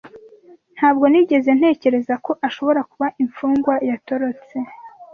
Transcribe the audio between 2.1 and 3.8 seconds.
ko ashobora kuba imfungwa